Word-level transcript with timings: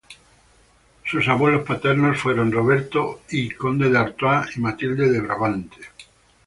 Sus 1.05 1.27
abuelos 1.27 1.63
paternos 1.63 2.17
fueron 2.17 2.51
Roberto 2.51 3.21
I, 3.29 3.51
conde 3.51 3.87
de 3.91 3.99
Artois, 3.99 4.57
y 4.57 4.59
Matilde 4.59 5.11
de 5.11 5.21
Brabante. 5.21 5.77